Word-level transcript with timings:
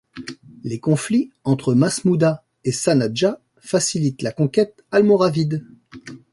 Les 0.63 0.79
conflits 0.79 1.31
entre 1.43 1.75
Masmouda 1.75 2.43
et 2.63 2.71
Sanhadja 2.71 3.39
facilitent 3.59 4.23
la 4.23 4.31
conquête 4.31 4.83
almoravide. 4.91 5.63